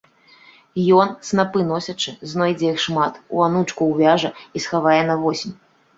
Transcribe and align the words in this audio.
Ён, 1.01 1.11
снапы 1.27 1.65
носячы, 1.71 2.15
знойдзе 2.33 2.67
іх 2.71 2.79
шмат, 2.85 3.13
у 3.37 3.45
анучку 3.49 3.81
ўвяжа 3.93 4.33
і 4.57 4.63
схавае 4.65 4.99
на 5.13 5.21
восень. 5.25 5.55